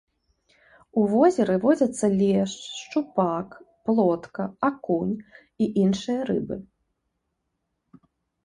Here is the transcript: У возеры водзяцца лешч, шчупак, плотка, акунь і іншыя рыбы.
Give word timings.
У 0.99 1.01
возеры 1.11 1.57
водзяцца 1.65 2.05
лешч, 2.21 2.61
шчупак, 2.79 3.49
плотка, 3.89 4.43
акунь 4.71 5.15
і 5.67 5.69
іншыя 5.83 6.19
рыбы. 6.31 6.55